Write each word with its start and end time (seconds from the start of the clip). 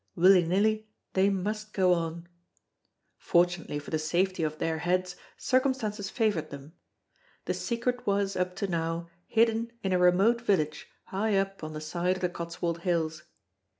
Willy 0.15 0.43
nilly 0.43 0.87
they 1.13 1.29
must 1.29 1.73
go 1.73 1.93
on. 1.93 2.27
Fortunately 3.19 3.77
for 3.77 3.91
the 3.91 3.99
safety 3.99 4.41
of 4.41 4.57
their 4.57 4.79
heads 4.79 5.15
circumstances 5.37 6.09
favoured 6.09 6.49
them. 6.49 6.73
The 7.45 7.53
secret 7.53 8.07
was, 8.07 8.35
up 8.35 8.55
to 8.55 8.67
now, 8.67 9.11
hidden 9.27 9.71
in 9.83 9.93
a 9.93 9.99
remote 9.99 10.41
village 10.41 10.87
high 11.03 11.37
up 11.37 11.63
on 11.63 11.73
the 11.73 11.81
side 11.81 12.15
of 12.15 12.21
the 12.21 12.29
Cotswold 12.29 12.79
hills. 12.79 13.25